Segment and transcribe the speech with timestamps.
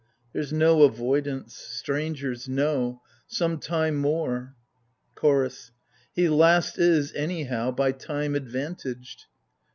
[0.33, 3.03] There's no avoidance,— strangers, no!
[3.27, 4.55] Some time more!
[5.13, 5.71] CHORDS.
[6.15, 9.25] He last is, anyhow, by time advantaged.